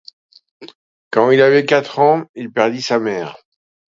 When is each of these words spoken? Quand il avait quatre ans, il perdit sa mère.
Quand 1.11 1.29
il 1.29 1.43
avait 1.43 1.63
quatre 1.63 1.99
ans, 1.99 2.25
il 2.33 2.51
perdit 2.51 2.81
sa 2.81 2.97
mère. 2.97 3.37